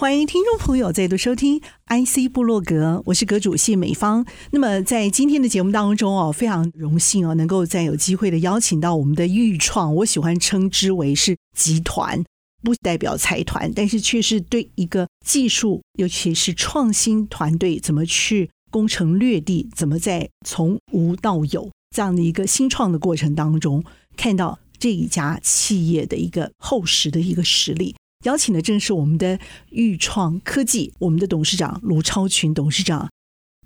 [0.00, 4.24] 欢迎听众朋友再度收听 IC 部落格，我是阁主谢美芳。
[4.50, 12.24] 那么在今天的节目当中哦，非常荣幸哦，能够再有机会的邀请到我们的钰创，我喜欢称之为是集团，
[12.62, 23.84] 不代表财团，但是却是对一个技术，尤其是创新团队怎么去攻城略地，怎么在从无到有这样的一个新创的过程当中，
[24.16, 27.94] 看到这一家企业的一个厚实的一个实力。
[28.24, 29.38] 邀请的正是我们的
[29.70, 33.08] 豫创科技，我们的董事长卢超群董事长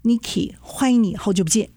[0.05, 1.71] ，Nicky，欢迎你，好久不见。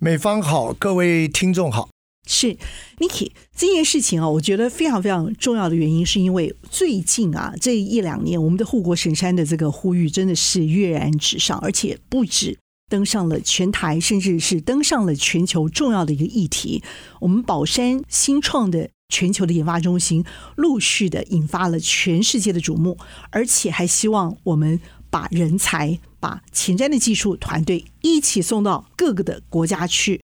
[0.00, 1.90] 美方好，各位听众好。
[2.26, 2.56] 是
[2.96, 12.58] Nicky，这件事情啊，我觉得非常非常重要的原因，是因为最近啊这一两年，我们的护国神山的这个呼吁真的是跃然纸上，而且不止
[12.88, 16.82] 登上了全台，甚至是登上了全球重要的一个议题。
[17.20, 18.88] 我们宝山新创的。
[19.12, 20.24] 全球的研发中心
[20.56, 22.96] 陆续的引发了全世界的瞩目，
[23.30, 30.22] 而且还希望我们把人才、把前瞻的技术团队一起送到各个的国家去。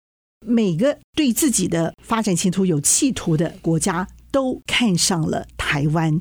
[0.45, 6.19] 每个对自己的发展前途有企图的国家都看上了台湾。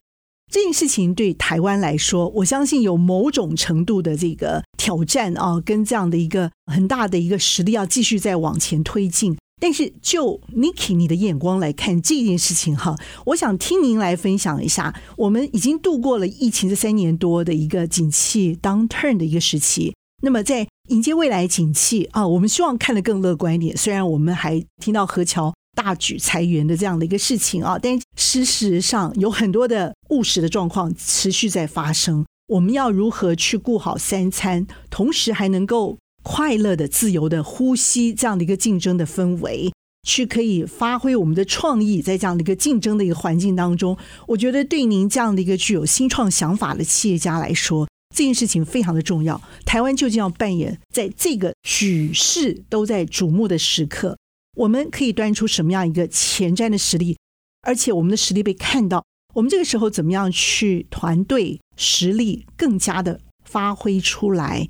[0.52, 9.36] 这件事情对台湾来说，我相信有某种程度的这个挑战啊，跟这样的一个很大的一个实力要继续再往前推进。
[9.62, 12.96] 但是就 Nicky 你的眼光来看这件事情哈，
[13.27, 14.92] 我想听您来分享一下。
[15.16, 23.77] 我们已经度过了疫情这三年多的一个景气 downturn 的一个时期，那么在迎接未来景气啊，我们希望看得更乐观一点。
[23.77, 32.27] 虽然我们还听到何桥大举裁员的这样的一个事情啊，但事实上有很多的务实的状况持续在发生。
[32.48, 39.72] 我们要如何去顾好三餐，同时还能够快乐的、自由的呼吸这样的一个竞争的氛围，
[40.06, 43.96] 去可以发挥我们的创意，在这样的一个竞争的一个环境当中，
[44.27, 49.40] 我觉得对您这样的一个具有新创想法的企业家来说，这件事情非常的重要。
[49.64, 54.16] 台湾究竟要扮演在这个举世都在瞩目的时刻，
[54.56, 57.16] 我们可以端出什么样一个前瞻的实力，
[57.62, 59.04] 而且我们的实力被看到，
[59.34, 64.68] 我们这个时候怎么样去团队实力更加的发挥出来？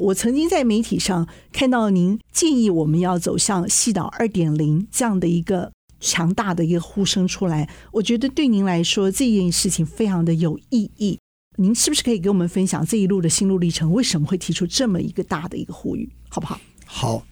[0.00, 11.18] 我曾经在媒体上看到您建议我们要走向矽岛二点零这样的一个强大的一个呼声出来，我觉得对您来说这件事情非常的有意义。
[11.58, 13.92] 您是不是可以给我们分享这一路的心路历程？
[13.92, 16.10] 为什么会提出这么一个大的一个呼吁？
[16.30, 16.58] 好不好？
[16.86, 17.26] 好，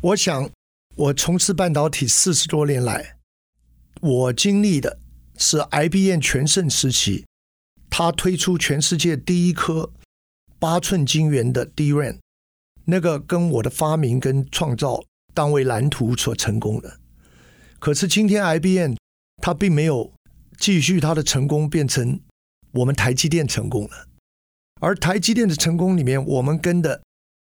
[0.00, 0.48] 我想
[0.94, 3.18] 我从事半导体四十多年来，
[4.00, 4.98] 我经历的
[5.36, 7.26] 是 IBM 全盛时期，
[7.90, 9.92] 他推出全世界第一颗。
[10.58, 12.18] 八寸晶圆的 DRAM，
[12.86, 16.98] 那个跟我的发明跟创造当为蓝图所成功的。
[17.78, 18.94] 可是今天 IBM
[19.42, 20.12] 它并没有
[20.58, 22.20] 继续它的成功，变成
[22.72, 24.08] 我们台积电成功了。
[24.80, 27.02] 而台积电的成功里面，我们跟的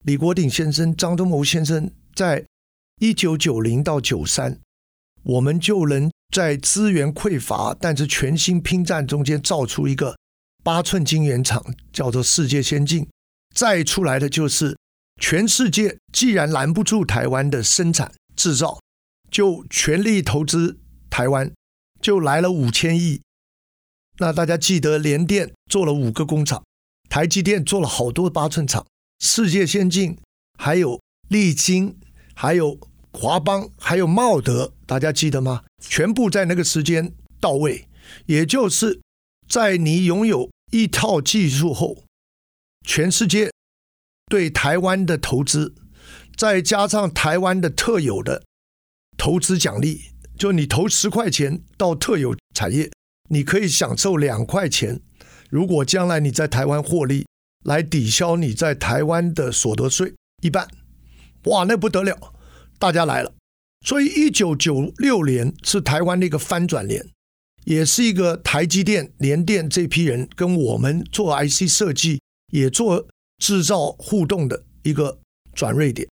[0.03, 2.45] 李国鼎先生、张忠谋先生，在
[2.99, 4.59] 一九九零到九三，
[5.23, 10.15] 我们就能在资源匮乏但是全新拼战中间造出一个。
[10.67, 11.63] 八寸晶圆厂
[11.93, 13.07] 叫做世界先进，
[13.55, 14.77] 再出来的就是
[15.15, 18.77] 全世界既然拦不住台湾的生产制造，
[19.31, 20.77] 就全力投资
[21.09, 21.49] 台湾，
[22.01, 23.21] 就来了五千亿。
[24.17, 26.61] 那大家记得联电做了五个工厂，
[27.07, 28.85] 台积电做了好多八寸厂，
[29.19, 30.17] 世界先进
[30.59, 30.99] 还有
[31.29, 31.97] 力晶，
[32.35, 32.77] 还有
[33.13, 35.63] 华邦，还有茂德，大家记得吗？
[35.79, 37.87] 全部在那个时间到位，
[38.25, 38.99] 也就是
[39.47, 40.49] 在你拥有。
[40.71, 42.03] 一套技术后，
[42.85, 43.51] 全世界
[44.27, 45.73] 对台湾的投资，
[46.35, 48.43] 再加上台湾的特有的
[49.17, 52.91] 投资奖励，就你投十块钱到特有产业，
[53.29, 55.01] 你可以享受两块钱。
[55.49, 57.25] 如果将来你在台湾获利，
[57.63, 60.13] 来抵消你在台湾的所得税
[60.43, 60.67] 一半，
[61.45, 62.33] 哇，那不得了！
[62.77, 63.33] 大家来了，
[63.85, 67.07] 所以一九九六年是台湾的一个翻转年。
[67.67, 72.21] 也是一个台积电、联电这批人跟我们做 IC 设计，
[72.53, 73.05] 也做
[73.39, 75.19] 制造互动的一个
[75.53, 76.07] 转锐点。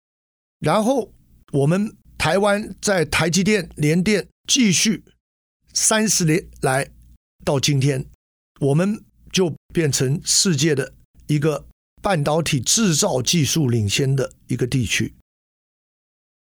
[0.59, 1.13] 然后
[1.53, 5.05] 我们台湾在台积电、联电继续
[5.73, 6.91] 三十年来
[7.45, 8.05] 到今天，
[8.59, 9.01] 我们
[9.31, 10.93] 就变成世界的
[11.27, 11.65] 一个
[12.01, 15.13] 半导体制造技术领先的一个地区。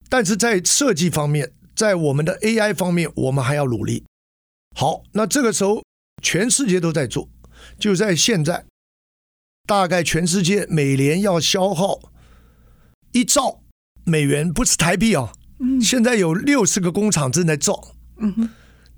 [0.08, 4.06] 但是在设计方面，在我们的 AI 方面，我们还要努力。
[4.76, 5.84] 好，那这个时候
[6.22, 7.30] 全世界都在做，
[7.78, 8.66] 就在现在，
[9.68, 12.00] 大概全世界每年要消耗
[13.12, 13.62] 一兆
[14.06, 15.34] 美元，不是台币啊。
[15.60, 15.80] 嗯。
[15.82, 17.96] 现在有六十个工厂正在造。
[18.18, 18.50] 嗯哼。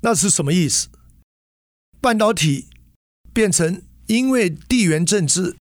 [0.01, 0.89] 那是什么意思？
[1.99, 2.67] 半导体
[3.33, 5.55] 变成因为地缘政治，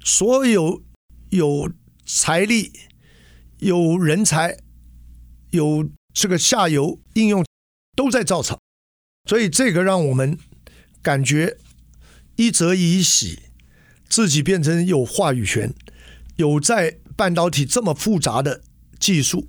[0.00, 0.82] 所有
[1.30, 1.72] 有
[2.04, 2.72] 财力、
[3.58, 4.58] 有人才、
[5.50, 7.44] 有这个下游应用
[7.94, 8.58] 都在造厂，
[9.28, 10.38] 所以这个让我们
[11.02, 11.58] 感觉
[12.36, 13.40] 一则以喜，
[14.08, 15.74] 自己变成有话语权，
[16.36, 18.62] 有在半导体这么复杂的
[18.98, 19.46] 技术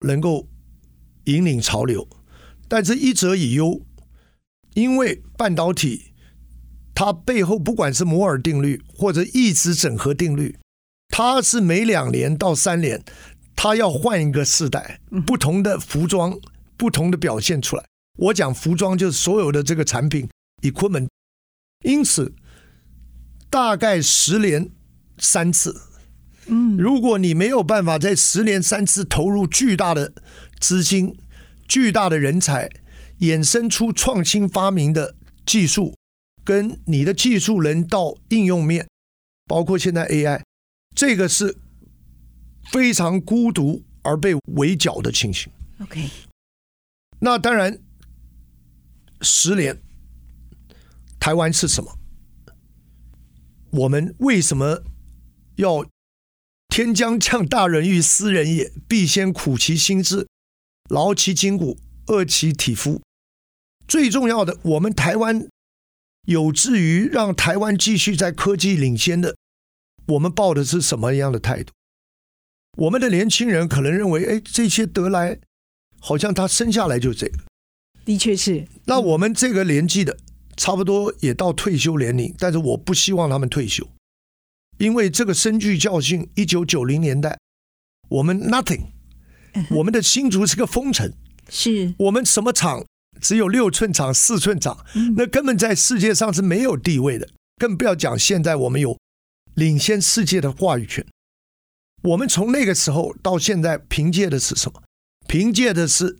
[0.00, 0.48] 能够
[1.26, 2.08] 引领潮流，
[2.66, 3.80] 但是一则以忧。
[4.74, 6.12] 因为半导体，
[6.92, 10.58] 它背后不管是摩尔定律或者异质整合定律，
[11.08, 13.02] 它是每两年到三年，
[13.54, 16.38] 它要换一个世代，不同的服装，
[16.76, 17.84] 不同的表现出来。
[18.16, 20.28] 我讲服装就是所有的这个产品
[20.62, 21.08] ，equipment。
[21.84, 22.34] 因此，
[23.48, 24.70] 大概十年
[25.18, 25.80] 三次。
[26.46, 30.12] 嗯，如果你没有办法在十年三次投入巨大的
[30.60, 31.16] 资金、
[31.68, 32.70] 巨大的人才。
[33.20, 35.14] 衍生出创新发明的
[35.46, 35.94] 技术，
[36.44, 38.86] 跟你的技术能到应用面，
[39.46, 40.42] 包括现在 AI，
[40.94, 41.56] 这个是
[42.70, 45.50] 非常孤独而被围剿的情形。
[45.80, 46.10] OK，
[47.20, 47.78] 那当然，
[49.26, 49.82] 十年，
[51.18, 51.98] 台湾是什么？
[53.72, 54.84] 我们为什么
[55.56, 55.84] 要
[56.70, 60.28] “天将降大任于斯人也，必先苦其心志，
[60.88, 61.76] 劳其筋骨，
[62.06, 63.02] 饿其体肤”。
[63.88, 65.48] 最重要的，我们台湾
[66.26, 69.36] 有志于让台湾继续在科技领先的，
[70.06, 71.72] 我们抱的是什么样的态度？
[72.78, 75.40] 我们的年轻人可能认为，哎，这些得来，
[75.98, 77.38] 好像他生下来就这个。
[78.06, 78.66] 的确是。
[78.86, 80.16] 那我们这个年纪的，
[80.56, 83.86] 差不多也到退休年龄，但是我不希望他们退休，
[84.78, 86.26] 因为这个深具教训。
[86.36, 87.36] 一九九零年代，
[88.08, 88.86] 我们 nothing，
[89.70, 91.12] 我们的新竹是个风城，
[91.50, 92.86] 是我们什么厂？
[93.20, 94.84] 只有六寸厂、四寸厂，
[95.16, 98.98] 那根本在世界上是没有地位的，更不要讲现在我们有
[99.54, 101.04] 领先世界的话语权。
[102.02, 104.82] 我们从那个时候到现在，凭借的是什么？
[105.26, 106.18] 凭借的是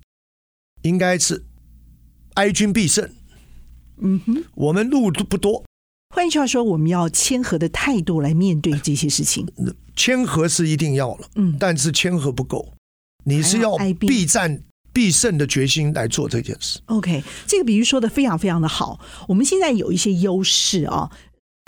[0.82, 1.44] 应该是
[2.36, 3.10] 哀君必胜。
[3.98, 5.62] 嗯哼，我们路都不多。
[6.14, 9.46] 换句话说，我们要谦和的态度来面对这些事情。
[9.94, 12.72] 谦和是一定要了，嗯，但是谦和不够，
[13.24, 14.62] 你是要必战。
[14.92, 16.80] 必胜的决心来做这件事。
[16.86, 18.98] OK，这个比喻说的非常非常的好。
[19.28, 21.10] 我们现在有一些优势啊，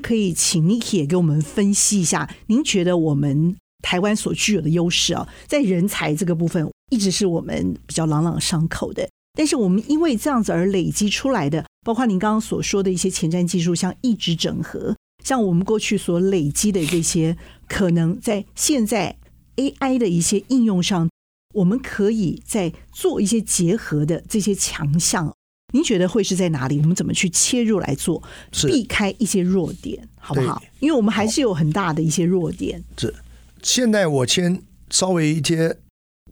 [0.03, 2.35] 可以请 Niki 也给我们分析一下。
[2.47, 9.07] 您觉得我们台湾所具有的优势啊，在人才这个部分，一直是我们比较朗朗上口的。
[9.39, 17.37] 但是我们因为这样子而累积出来的，包括您刚刚所说的一些前瞻技术，像一直整合，像我们过去所累积的这些，
[17.69, 19.17] 可能在现在
[19.55, 21.09] AI 的一些应用上。
[21.55, 25.33] 我们可以在做一些结合的这些强项，
[25.73, 26.79] 您觉得会是在哪里？
[26.81, 28.21] 我们怎么去切入来做，
[28.67, 30.61] 避开一些弱点，好不好？
[30.81, 32.83] 因为我们还是有很大的一些弱点。
[32.97, 33.15] 是，
[33.63, 35.79] 现在我先稍微一些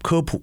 [0.03, 0.43] 科普。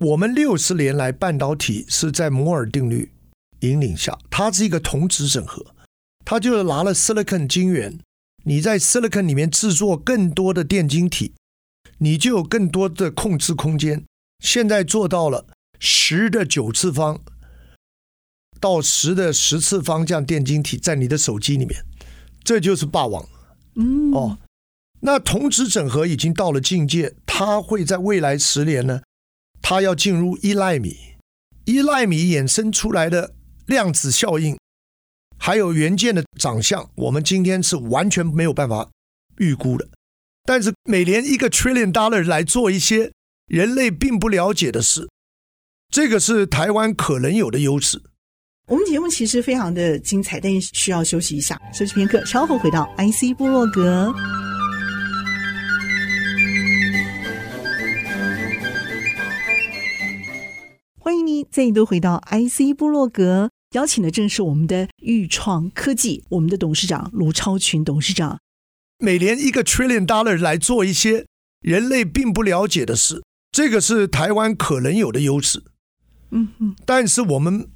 [0.00, 3.12] 我们六十年来半导体是在摩尔定律
[3.60, 5.64] 引领下，它是一个同质整合，
[6.24, 7.98] 它就是拿了 silicon 晶圆，
[8.42, 11.34] 你在 silicon 里面制作更多的电晶体。
[11.98, 14.04] 你就有更多的控制空间。
[14.44, 15.46] 现在做到了
[15.78, 17.20] 十的九次方
[18.58, 21.84] 到十的十次方这样电晶体在你的手机里面，
[22.42, 23.24] 这就是霸王。
[23.76, 24.38] 嗯，哦，
[25.00, 29.00] 那同质整合已经到了境界，它会在未来十年呢，
[29.66, 30.94] 它要进入一奈米，
[31.64, 34.58] 一奈米衍生出来的量子效应，
[35.38, 38.90] 还有元件的长相，我们今天是完全没有办法
[39.38, 39.88] 预估的。
[40.44, 43.10] 但是每年一个 trillion dollar 来做一些
[43.46, 45.08] 人类并不了解的事，
[45.88, 48.02] 这个是台湾可能有的优势。
[48.66, 54.14] 我们节目其实非常的精彩，但需要休息一下，休息片刻，稍后回到 IC 部落格。
[61.04, 68.40] 欢迎您再度回到 IC 部落格，邀请的正是我们的豫创科技，我们的董事长卢超群董事长。
[69.00, 71.26] 每年一个 trillion dollar 来做一些
[71.60, 75.62] 人类并不了解的事，这个是台湾可能有的优势。
[76.30, 77.68] 嗯嗯，但是我们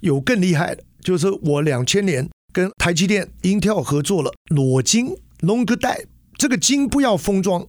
[0.00, 6.06] 有更厉害的，就是我两千年跟台积电、Intel 合作了裸晶 long 带，
[6.38, 7.66] 这个晶不要封装，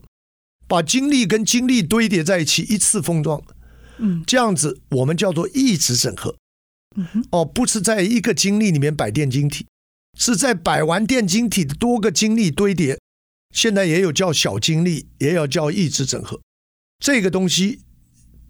[0.66, 3.42] 把晶粒跟晶粒堆叠在一起，一次封装，
[3.98, 6.36] 嗯，这样子我们叫做异质整合。
[6.96, 9.66] 嗯，哦，不是在一个晶粒里面摆电晶体，
[10.18, 12.98] 是在摆完电晶体的多个晶粒堆叠。
[13.54, 16.40] 现在也有叫小晶粒，也有叫异质整合。
[16.98, 17.80] 这个东西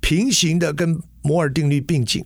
[0.00, 2.24] 平行的跟摩尔定律并进。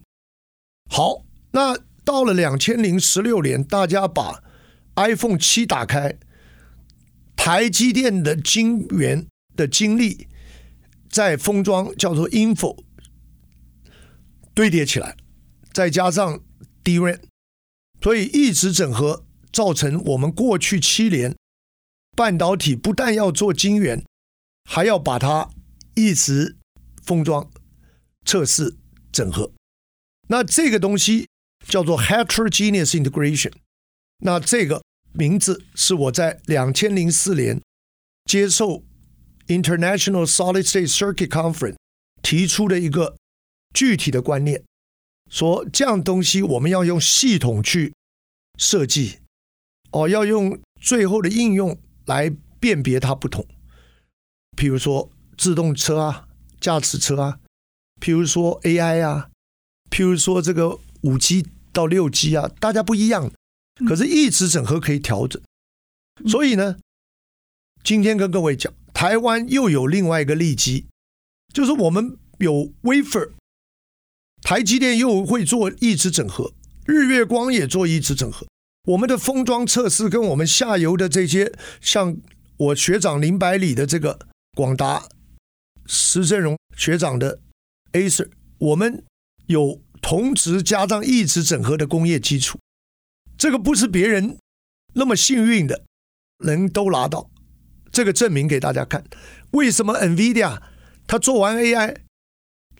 [0.91, 4.43] 好，那到了两千零十六年，大家把
[4.97, 6.19] iPhone 七打开，
[7.37, 10.29] 台积电的晶圆的晶粒
[11.09, 12.77] 在封装叫做 InFO
[14.55, 15.17] 堆叠起来，
[15.73, 16.43] 再加上
[16.83, 17.21] d r a n
[18.01, 21.37] 所以一直整合造成我们过去七年
[22.17, 24.05] 半导体不但要做晶圆，
[24.65, 25.51] 还要把它
[25.95, 26.57] 一直
[27.05, 27.51] 封装、
[28.25, 28.77] 测试、
[29.13, 29.53] 整合。
[30.29, 31.29] 那这个东西
[31.67, 33.53] 叫做 heterogeneous integration。
[34.23, 37.61] 那这个名字是我在两千零四年
[38.25, 38.85] 接受
[39.47, 41.77] International Solid State Circuit Conference
[42.23, 43.17] 提出的一个
[43.75, 44.63] 具体的观念，
[45.31, 47.95] 说这样东西我们要用系统去
[48.59, 49.19] 设计，
[49.93, 53.47] 哦，要用最后的应用来辨别它不同。
[54.57, 56.29] 譬如说自动车啊、
[56.61, 57.41] 驾驶车啊，
[58.01, 59.29] 譬如说 AI 啊。
[59.91, 63.29] 譬如说这个五 G 到六 G 啊，大家不一样，
[63.89, 65.43] 可是一直整合可以调整。
[66.29, 66.79] 所以呢，
[67.83, 70.87] 今天跟各位讲，台湾又有另外一个利基，
[71.53, 73.33] 就是我们有 wafer，
[74.43, 76.53] 台积电又会做异质整合，
[76.85, 78.47] 日月光也做异质整合。
[78.89, 82.17] 我们的封装测试跟我们下游的这些，像
[82.57, 84.19] 我学长林百里的这个
[84.55, 85.09] 广达，
[85.87, 87.41] 施振荣学长的
[87.93, 88.29] Acer，
[88.59, 89.05] 我们。
[89.47, 92.61] 有同时加上异质整合的工业基础，
[93.37, 94.39] 这个不是别人
[94.95, 95.83] 那么幸运的
[96.45, 97.29] 能都拿到。
[97.91, 99.03] 这个证明给大家看，
[99.51, 100.63] 为什么 NVIDIA
[101.09, 101.97] 他做完 AI？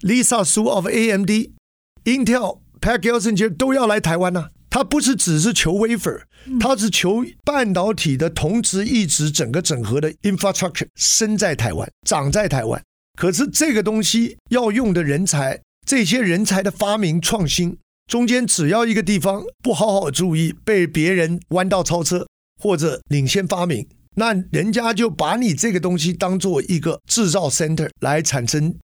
[0.03, 4.51] AI，Lisa Su of AMD，Intel、Pat Gelsinger 都要来台湾呢、啊？
[4.71, 6.23] 他不是只是求 wafer，
[6.61, 12.81] 他是求半导体的同质异质整个整合的 infrastructure 生在台湾，长在台湾。
[13.19, 15.61] 可是这个东西要用的人才。
[15.87, 17.77] 这些人才的发明创新
[18.07, 22.29] 中间，只要一个地方不好好注意，被别人弯道超车
[22.63, 28.77] 或者领先发明，那人家就把你这个东西当做一个制造 center 来产生。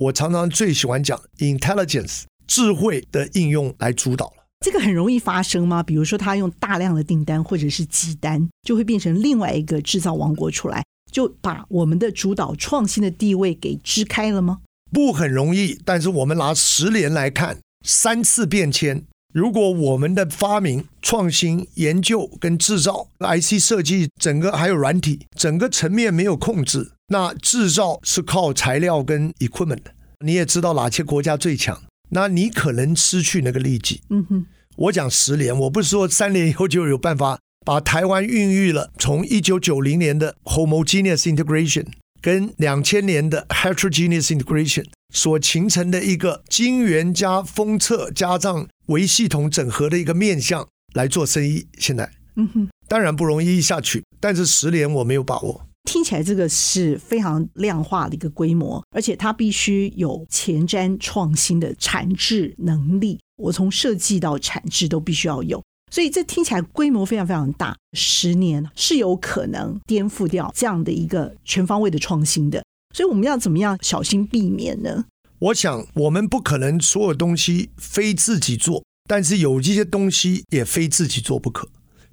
[0.00, 4.44] 我常常最喜欢讲 intelligence 智慧的应用来主导了。
[4.60, 5.82] 这个很容易发生吗？
[5.82, 10.82] 比如说他用大量的订单或者是急单，就会变成另外一个制造王国出来，
[11.12, 14.60] 就把我们的主导创新的地位给支开了吗？
[14.90, 19.04] 不很容易，但是我们拿十年来看，三次变迁。
[19.34, 29.92] 如果我们的发明、创新、研究跟制造、IC 设计，整个还有软体，整个层面没有控制，那制造是靠材料跟 equipment 的。
[30.24, 34.00] 你也知道哪些国家最强，那你可能失去那个利基。
[34.10, 41.86] 嗯哼，我讲十年，我不是说三年以后就有办法把台湾孕育了从一九九零年的 homogeneous integration。
[42.22, 55.66] 跟两千年的 heterogeneous integration 所形成的一个金元加封测加上微系统整合的一个面向来做生意，现在，嗯哼，当然不容易下去，但是十年我没有把握。
[55.84, 65.62] 听起来这个是非常量化的一个规模，而且它必须有前瞻创新的产制能力，我从设计到产制都必须要有。
[65.92, 72.64] 所以这听起来规模非常非常大，十年是有可能颠覆掉这样的一个全方位的创新的。
[72.94, 75.04] 所以我们要怎么样小心避免呢？
[75.40, 81.68] 我想我们不可能所有东西非自己做，但是有一些东西也非自己做不可。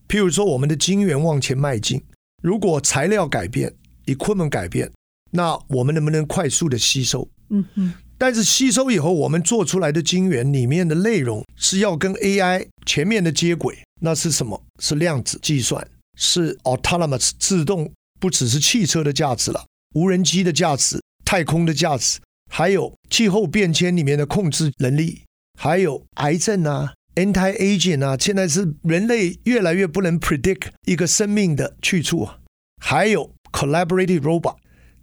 [0.10, 2.02] 譬如说我们的晶圆往前迈进，
[2.42, 3.74] 如果材料改变
[4.08, 4.92] ，equipment 改变，
[5.32, 7.30] 那我们能不能快速的吸收？
[7.50, 7.94] 嗯嗯。
[8.18, 14.62] 但是吸收以后，我们做出来的晶圆里面的内容是要跟 AI 前面的接轨，那是什么？
[14.80, 22.20] 是量子计算，是 autonomous 自动，不只是汽车的价值了，无人机的价值、太空的价值，
[22.52, 25.24] 还有气候变迁里面的控制能力，
[25.60, 32.40] 还有癌症啊、anti-aging 啊，现在是人类越来越不能 predict 一个生命的去处啊，
[32.82, 34.58] 还有 collaborative robot，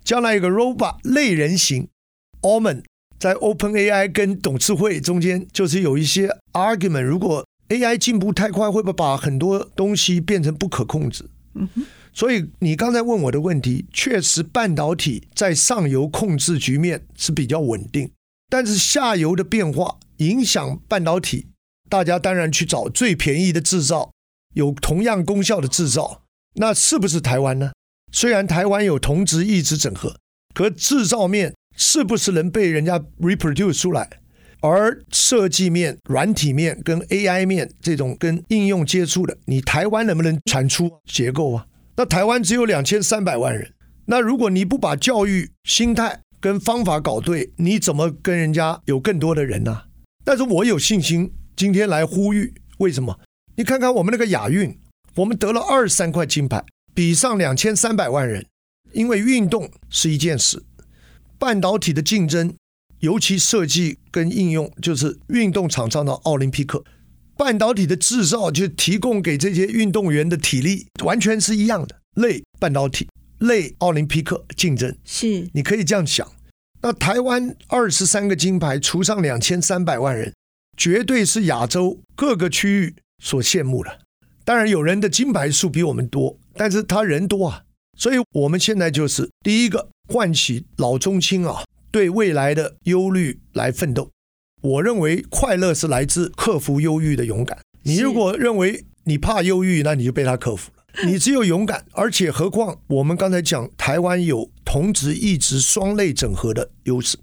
[0.05, 1.89] 将来一个 robot 类人型
[2.43, 2.83] ，Omen。
[3.19, 7.03] 在 OpenAI 跟董事会中间，就是有一些 argument。
[7.03, 11.29] 如果 AI 进步太快，会不会把很多东西变成不可控制？
[11.55, 11.85] 嗯哼。
[12.19, 18.11] 所以你刚才问我的问题，确实半导体在上游控制局面是比较稳定，
[18.51, 21.47] 但是下游的变化影响半导体，
[21.89, 24.11] 大家当然去找最便宜的制造，
[24.55, 26.23] 有同样功效的制造，
[26.57, 27.71] 那是不是台湾呢？
[28.11, 30.17] 虽然台湾有同质异质整合，
[30.53, 31.55] 可制造面。
[31.81, 34.11] 是不是能被人家 reproduce 出来？
[34.63, 41.67] 而设计面、软体面跟 AI 面这种跟应用接触的，你台湾能不能产出结构啊？
[41.99, 43.75] 那台湾只有两千三百万人，
[44.07, 49.83] 那如果你不把教育心态跟方法搞对，你怎么跟人家有更多的人呢、
[50.25, 53.19] 但是我有信心，今天来呼吁，为什么？
[53.57, 54.79] 你看看我们那个亚运，
[55.17, 56.65] 我们得了二十三块金牌，
[56.95, 58.47] 比上两千三百万人，
[58.93, 60.63] 因为运动是一件事，
[61.37, 62.55] 半导体的竞争。
[63.01, 66.85] 尤其设计跟应用，就是运动场上的奥林匹克
[67.39, 72.01] 半导体的制造，就提供给这些运动员的体力，完全是一样的。
[72.17, 76.27] 类半导体，类奥林匹克竞争，是你可以这样想。
[76.83, 80.35] 那台湾二十三个金牌，除上两千三百万人，
[80.77, 84.01] 绝对是亚洲各个区域所羡慕的。
[84.45, 87.63] 当然，有人的金牌数比我们多，但是他人多啊，
[87.97, 91.63] 所以我们现在就是第一个唤起老中青啊。
[91.91, 94.11] 对未来的忧虑来奋斗，
[94.61, 97.59] 我认为快乐是来自克服忧郁的勇敢。
[97.83, 101.07] 你如果认为你怕忧郁，那你就被他克服了。
[101.07, 107.17] 你只有勇敢，而且何况我们刚才讲，台湾有同职异职双类整合的优势。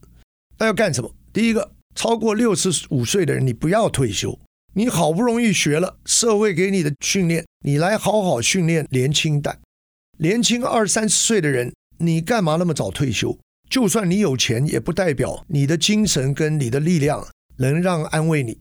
[0.58, 1.12] 那要干什么？
[1.34, 4.39] 第一个，超过六十五岁的人，你不要退休。
[4.74, 9.60] 你好不容易学了社会给你的训练，你来好好训练年轻代。
[10.20, 13.38] 年轻二三十岁的人，你干嘛那么早退休？
[13.70, 18.60] 就算你有钱，也不代表你的精神跟你的力量能让安慰你。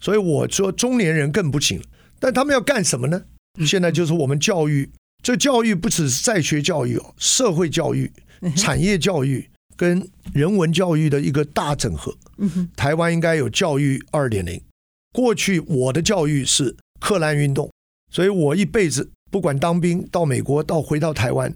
[0.00, 1.82] 所以我说，中年人更不行。
[2.20, 3.24] 但他们要干什么呢？
[3.66, 4.90] 现在就是我们教育，
[5.22, 8.10] 这教育不只是在学教育哦，社会教育、
[8.56, 12.16] 产业教育跟人文教育的一个大整合。
[12.76, 14.60] 台湾应该有教育二点零。
[15.12, 17.70] 过去我的教育是克难运动，
[18.10, 21.54] 所以我一辈子不管当兵到美国到回到台湾。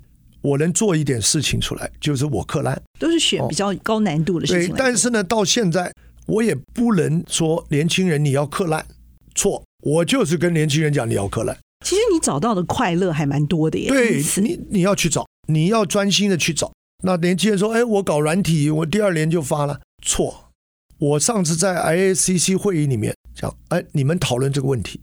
[0.49, 4.75] 我能做一点事情出来，就是我克难，都是选比较高难度的事情。
[4.75, 5.93] 对，但是呢，到现在
[6.27, 8.87] 我也不能说年轻人你要克难，
[9.35, 11.57] 错，我就是跟年轻人讲你要克难。
[11.85, 13.89] 其实你找到的快乐还蛮多的耶。
[13.89, 16.73] 对，你你要去找，你要专心的去找。
[17.05, 20.51] 那年轻人说：“哎，我搞软体，我第二年就发了。”错，
[20.99, 25.01] 我上次在 IACC 会议里面讲：“哎，你们讨论这个问题，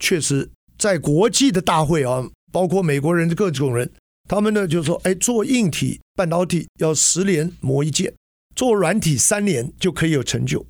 [0.00, 3.90] 确实在国际的大会啊，包括美国人的各种人。”
[4.28, 8.14] 他们呢就说：“哎，做硬体半导体要十年磨一剑，
[8.54, 10.64] 做软体三年就可以有成就。”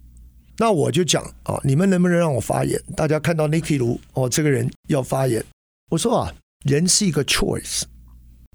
[0.58, 2.80] 那我就讲啊，你们能不能让我发言？
[2.96, 5.44] 大家看到 Nicky 卢哦，这个人要发言。
[5.90, 6.32] 我说啊，
[6.64, 7.82] 人是一个 choice。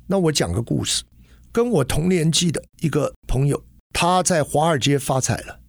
[0.07, 1.03] 那我讲个故事，
[1.51, 3.63] 跟我同年纪的一个朋友，
[3.93, 5.59] 他在华尔街发财了，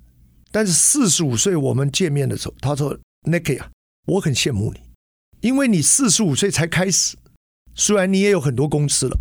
[0.51, 3.71] 但是四十五岁我们见面的时候，他说：“Nicky 啊，
[4.07, 4.81] 我很羡慕你，
[5.41, 7.17] 因为你四十五岁才开始。”
[7.75, 9.19] 虽然你也有很多公司了，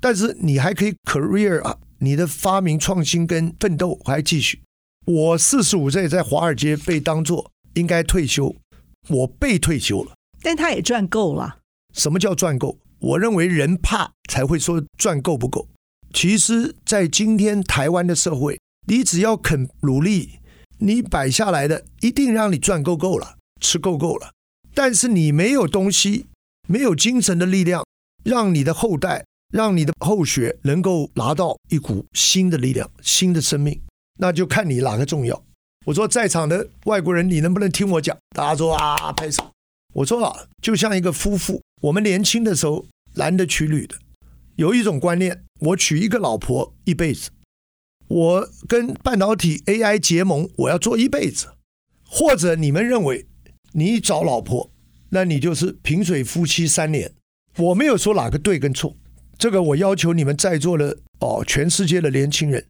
[0.00, 4.62] 但是你还可以 career 啊，你的发明创新跟奋斗还继续。
[5.06, 8.54] 我四十五岁在华尔街被当作应该退休，
[9.08, 10.12] 我被退休了。
[10.42, 11.58] 但他也赚够了。
[11.94, 12.78] 什么叫赚够？
[13.00, 15.68] 我认为人怕才会说赚够不够。
[16.12, 20.40] 其实，在今天台湾的社会，你只要肯努力，
[20.78, 24.32] 你摆下来的一定让你赚够够了，吃够够了。
[24.74, 26.26] 但是你没有东西。
[26.70, 27.82] 没有精神的力量，
[28.24, 33.80] 让你的后代、让你的后学能够拿到一股新的力量、新的生命，
[34.20, 35.42] 那就看你哪个重要。
[35.86, 38.14] 我说，在场的外国人，你能不能听我讲？
[38.36, 39.50] 大家说啊，拍手。
[39.94, 43.96] 我说啊，就像一个夫妇，我们年轻的时候男的娶女的，
[44.56, 47.30] 有一种观念，我娶一个老婆一辈子，
[48.08, 51.54] 我跟半导体 AI 结盟，我要做一辈子。
[52.04, 53.26] 或者你们认为，
[53.72, 54.70] 你找老婆？
[55.10, 57.12] 那你就是萍水夫妻三年，
[57.56, 58.96] 我没有说哪个对跟错，
[59.38, 62.66] 这个我要求你们在座的哦，全世界的年轻人，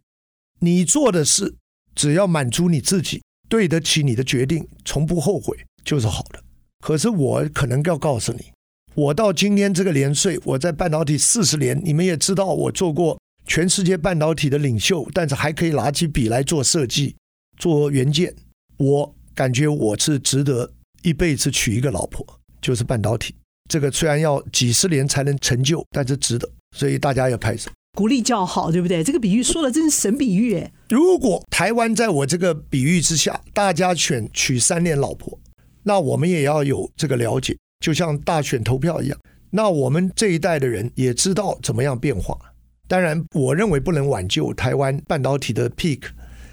[0.60, 1.56] 你做的事
[1.94, 6.42] 只要满足你自己，对得起你的决定，从不后悔就是好的。
[6.80, 8.52] 可是我可能要告诉你，
[8.94, 17.16] 我到今天这个年岁，我在半导体四十年，你们也知道我做过全世界半导体的领袖，但是还可以拿起笔来做设计、
[17.56, 18.32] 做元件，
[18.76, 20.72] 我感觉我是值得。
[21.02, 22.26] 一辈子娶一个老婆
[22.60, 23.34] 就是半导体，
[23.68, 29.02] 这个虽然要几十年才能成就，但是值得，所以大家要拍手鼓励叫好，对不对？
[29.02, 30.72] 这个比喻说的真是神比喻哎。
[30.90, 35.38] 如果台湾在我这个比喻之下，大家选娶三年老婆，
[35.82, 39.18] 那我们也要有这个了解，就像大选投票一样。
[39.50, 42.38] 那我们这一代的人也知道怎么样变化。
[42.86, 46.02] 当然，我认为不能挽救台湾半导体的 peak，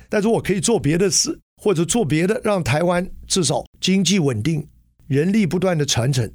[0.10, 1.38] 但是我可以做别的事。
[1.65, 4.67] 或者做别的，让台湾至少经济稳定，
[5.08, 6.32] 人力不断的传承。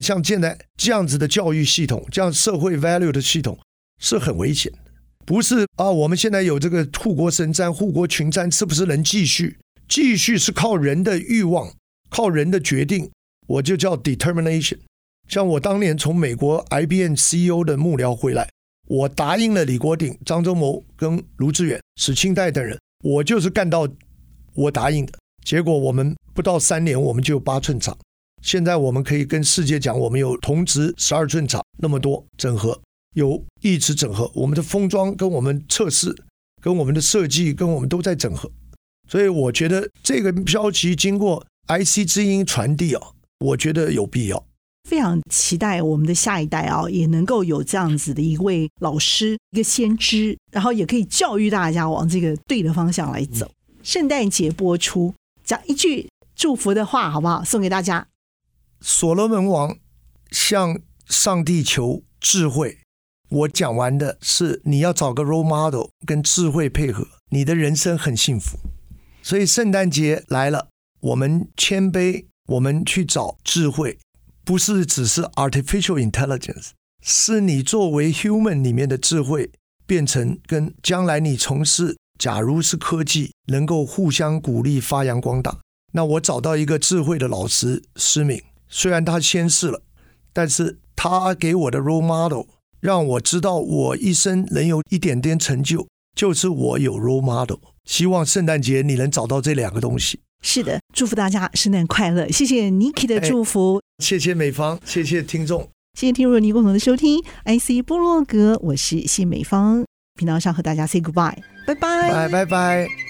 [0.00, 3.58] 像现在这样子的教育系统，这样社会 value 的系统
[3.98, 4.78] 是很危险的。
[5.24, 9.56] 不是啊，我们现在有这个护国神山、护国群山，是不是能继续？
[9.88, 11.72] 继续是靠人的欲望，
[12.10, 13.10] 靠人的决定，
[13.46, 14.76] 我就叫 determination。
[15.30, 18.46] 像我当年从美国 IBM CEO 的幕僚回来，
[18.86, 23.88] 我答应了李国鼎、张忠谋跟卢志远、史清代等人，我就是干到
[24.56, 25.12] 我答应的。
[25.44, 27.96] 结果我们不到三年，我们就有八寸厂。
[28.42, 32.80] 现在我们可以跟世界讲，我们有同值十二寸厂那么多整合，
[33.14, 36.14] 有一直整合，我们的封装跟我们测试、
[36.60, 38.50] 跟我们的设计、跟我们都在整合。
[39.08, 43.02] 所以我觉得这个标题经过 IC 之音传递啊，
[43.38, 44.44] 我觉得有必要。
[44.88, 53.50] 非常期待我们的下一代啊，也能够有这样子的一位老师，一个先知，然后也可以教育大家往这个对的方向来走。
[53.86, 57.44] 圣诞节播出，讲一句祝福的话，好不好？
[57.44, 58.08] 送给大家。
[58.80, 59.78] 所罗门王
[60.32, 62.78] 向上帝求智慧。
[63.28, 68.58] 我讲完的是你要找个 role model 跟智慧配合，你的人生很幸福。
[69.22, 74.00] 所以圣诞节来了，我们谦卑，我们去找智慧。
[74.44, 76.70] 不是只是 artificial intelligence，
[77.00, 79.52] 是你作为 human 里面的智慧，
[79.86, 85.58] 变成跟将来你从事，假如是科技，能够互相鼓励、发扬光大。
[85.92, 89.82] 那我找到一个智慧的老师，施敏，虽然他先逝了，
[90.32, 92.46] 但是他给我的 role model，
[92.80, 97.58] 让我知道我一生能有一点点成就，就是我有 role model。
[97.84, 100.20] 希望圣诞节你能找到这两个东西。
[100.42, 102.28] 是的，祝福大家圣诞快乐！
[102.30, 107.22] 谢谢 Niki 的祝福，谢谢美芳，谢谢听众，谢谢听众您共同的收听。
[107.44, 109.84] IC 波洛格，我是谢美芳，
[110.16, 113.05] 频道上和大家 say goodbye，拜拜，拜拜拜。